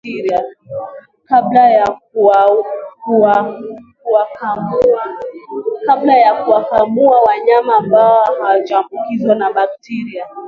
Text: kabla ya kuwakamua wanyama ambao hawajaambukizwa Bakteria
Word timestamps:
kabla 1.27 1.65
ya 6.19 6.35
kuwakamua 6.45 7.21
wanyama 7.25 7.75
ambao 7.75 8.23
hawajaambukizwa 8.23 9.53
Bakteria 9.53 10.25